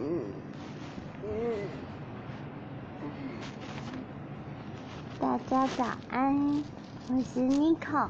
[0.00, 0.20] 嗯
[1.24, 1.28] 嗯，
[5.18, 6.62] 大家早安，
[7.08, 8.06] 我是 Nico，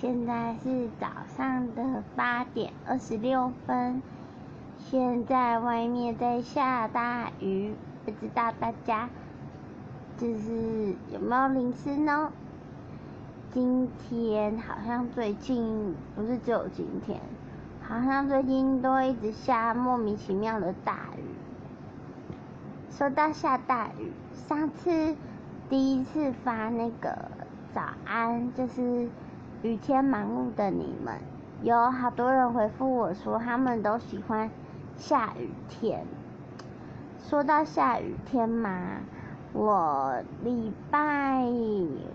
[0.00, 1.06] 现在是早
[1.36, 4.02] 上的八点二十六分，
[4.90, 7.72] 现在外面在下大雨，
[8.04, 9.08] 不知道大家
[10.18, 12.32] 就是有没有淋湿呢？
[13.54, 17.20] 今天好像最近不是只有今天。
[17.92, 21.24] 好像最近都一直下莫名其妙的大雨。
[22.90, 24.10] 说到下大雨，
[24.48, 25.14] 上次
[25.68, 27.14] 第一次发那个
[27.74, 29.10] 早安，就是
[29.60, 31.18] 雨天忙碌的你们，
[31.60, 34.48] 有好多人回复我说他们都喜欢
[34.96, 36.06] 下雨天。
[37.18, 39.00] 说到下雨天嘛，
[39.52, 41.44] 我礼拜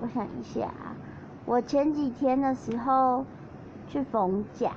[0.01, 0.71] 我想一下，
[1.45, 3.23] 我前几天的时候
[3.87, 4.71] 去逢甲。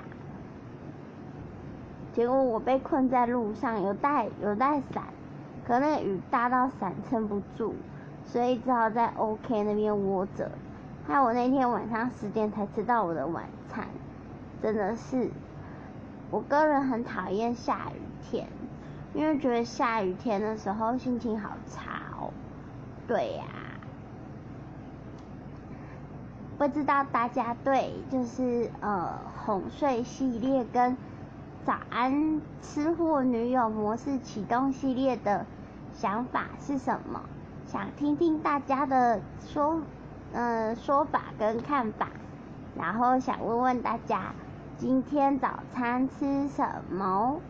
[2.12, 5.04] 结果我被困在路上，有带有带伞，
[5.64, 7.74] 可那雨大到伞撑不住，
[8.24, 10.50] 所以只好在 OK 那边窝着。
[11.06, 13.86] 还有我那天晚上十点才吃到我的晚餐，
[14.60, 15.30] 真的是，
[16.30, 18.48] 我个人很讨厌下雨天，
[19.14, 22.32] 因为觉得下雨天的时候心情好差哦。
[23.06, 23.44] 对呀，
[26.58, 30.96] 不知道大家对就是呃哄睡系列跟。
[31.62, 35.44] 早安，吃货女友模式启动系列的
[35.92, 37.20] 想法是什么？
[37.66, 39.80] 想听听大家的说，
[40.32, 42.08] 嗯，说法跟看法。
[42.76, 44.32] 然后想问问大家，
[44.78, 47.40] 今天早餐吃什么？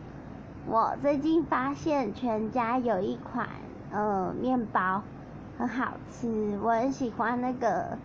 [0.67, 3.47] 我最近发现全家有一款
[3.91, 5.01] 呃面包
[5.57, 7.97] 很好吃，我很喜欢那个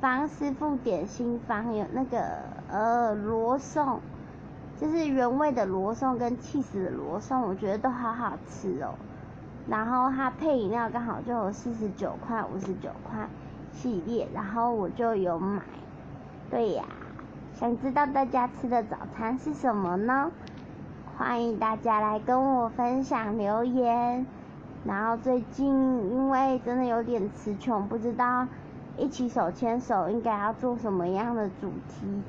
[0.00, 2.38] 方师傅点心坊有那个
[2.70, 4.00] 呃罗宋。
[4.80, 8.94] 就是原味的罗宋跟气死的罗宋，我觉得都好好吃哦。
[9.68, 13.28] 然后它配饮料刚好就有四十九块、五十九块
[13.72, 15.60] 系列，然后我就有买。
[16.48, 16.84] 对呀，
[17.54, 20.30] 想知道大家吃的早餐是什么呢？
[21.16, 24.24] 欢迎大家来跟我分享留言。
[24.84, 25.66] 然后最近
[26.12, 28.46] 因为真的有点词穷，不知道
[28.96, 32.22] 一起手牵手应该要做什么样的主题。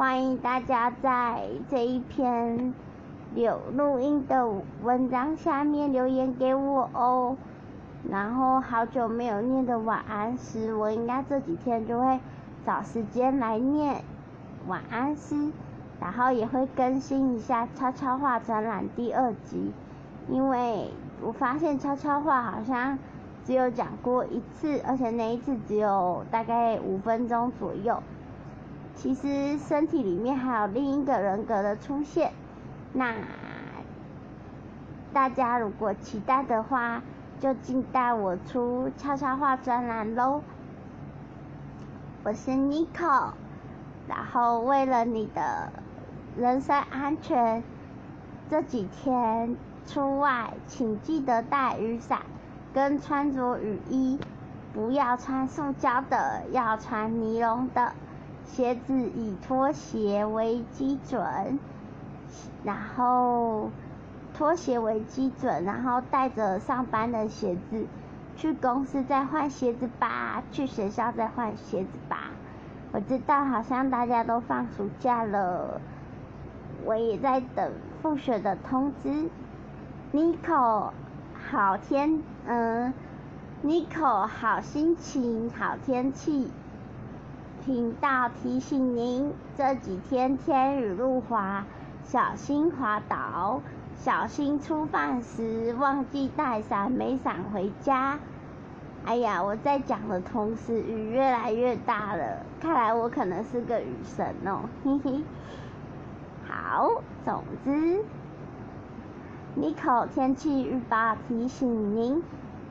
[0.00, 2.72] 欢迎大家在这一篇
[3.34, 4.50] 有录音的
[4.82, 7.36] 文章下面留言给我哦。
[8.08, 12.18] 然后好久没有念的晚安诗，我应该这几天就会
[12.64, 14.02] 找时间来念
[14.66, 15.52] 晚安诗，
[16.00, 19.70] 然后也会更新一下悄悄话展览第二集，
[20.30, 20.90] 因为
[21.20, 22.98] 我发现悄悄话好像
[23.44, 28.02] 只有讲过一次，而且那一次只有大概五分钟左右。
[29.02, 32.32] 其实身体里面还有另一个人格的出现，
[32.92, 33.14] 那
[35.10, 37.00] 大家如果期待的话，
[37.38, 40.42] 就静待我出悄悄话专栏喽。
[42.24, 43.30] 我是 Nico，
[44.06, 45.72] 然后为了你的
[46.36, 47.64] 人身安全，
[48.50, 49.56] 这几天
[49.86, 52.20] 出外请记得带雨伞，
[52.74, 54.18] 跟穿着雨衣，
[54.74, 57.94] 不要穿塑胶的，要穿尼龙的。
[58.52, 61.58] 鞋子以拖鞋为基准，
[62.64, 63.70] 然后
[64.34, 67.86] 拖鞋为基准，然后带着上班的鞋子
[68.36, 72.32] 去公司再换鞋子吧，去学校再换鞋子吧。
[72.92, 75.80] 我知道好像大家都放暑假了，
[76.84, 77.72] 我也在等
[78.02, 79.28] 复学的通知。
[80.12, 80.90] Nico，
[81.50, 82.92] 好天，嗯
[83.64, 86.50] ，Nico，好心情，好天气。
[87.64, 91.64] 频道提醒您，这几天天雨路滑，
[92.02, 93.60] 小心滑倒，
[93.96, 98.18] 小心出饭时忘记带伞，没伞回家。
[99.04, 105.22] 哎呀，我在讲的同时，雨越来越大了，看来我可能是个雨神哦，嘿嘿。
[106.48, 108.02] 好，总之
[109.58, 112.22] ，Nico 天气预报提醒您，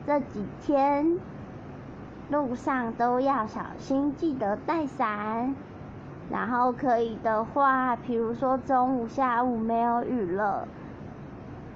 [0.04, 1.18] 这几天。
[2.30, 5.54] 路上都要小心，记得带伞。
[6.30, 10.68] 然后可以的话，比如说中午、下午没有雨了，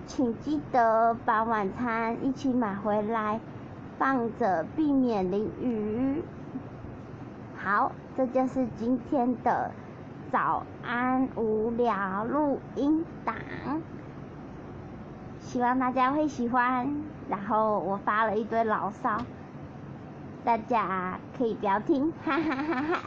[0.07, 3.41] 请记得把晚餐一起买回来
[3.99, 6.23] 放着，避免淋雨。
[7.57, 9.73] 好，这就是今天的
[10.31, 13.35] 早安无聊录音档，
[15.41, 16.95] 希望大家会喜欢。
[17.29, 19.19] 然后我发了一堆牢骚。
[20.45, 23.01] 大家可以不要听，哈哈哈哈。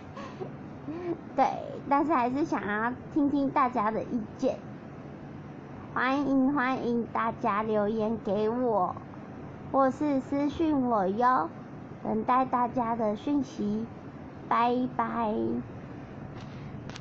[1.36, 1.46] 对，
[1.88, 4.58] 但是还是想要听听大家的意见。
[5.94, 8.96] 欢迎欢迎大家留言给我，
[9.72, 11.50] 或是私讯我哟，
[12.04, 13.86] 等待大家的讯息，
[14.48, 15.34] 拜拜。